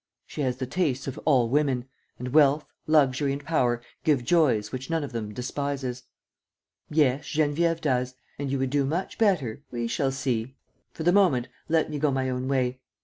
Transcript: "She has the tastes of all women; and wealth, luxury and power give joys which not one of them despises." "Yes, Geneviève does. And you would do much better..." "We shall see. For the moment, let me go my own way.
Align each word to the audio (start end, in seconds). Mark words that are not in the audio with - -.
"She 0.25 0.41
has 0.41 0.57
the 0.57 0.65
tastes 0.65 1.05
of 1.05 1.19
all 1.25 1.47
women; 1.47 1.85
and 2.17 2.29
wealth, 2.33 2.65
luxury 2.87 3.33
and 3.33 3.43
power 3.45 3.83
give 4.03 4.23
joys 4.23 4.71
which 4.71 4.89
not 4.89 4.95
one 4.95 5.03
of 5.03 5.11
them 5.11 5.31
despises." 5.31 6.05
"Yes, 6.89 7.23
Geneviève 7.25 7.81
does. 7.81 8.15
And 8.39 8.51
you 8.51 8.57
would 8.57 8.71
do 8.71 8.83
much 8.83 9.19
better..." 9.19 9.61
"We 9.71 9.85
shall 9.85 10.11
see. 10.11 10.55
For 10.91 11.03
the 11.03 11.13
moment, 11.13 11.49
let 11.69 11.91
me 11.91 11.99
go 11.99 12.09
my 12.09 12.31
own 12.31 12.47
way. 12.47 12.79